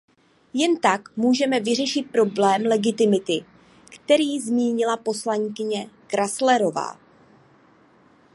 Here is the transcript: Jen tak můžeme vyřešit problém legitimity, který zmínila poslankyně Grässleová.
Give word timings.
Jen 0.53 0.77
tak 0.79 1.17
můžeme 1.17 1.59
vyřešit 1.59 2.11
problém 2.11 2.61
legitimity, 2.65 3.45
který 3.95 4.39
zmínila 4.39 4.97
poslankyně 4.97 5.89
Grässleová. 6.09 6.99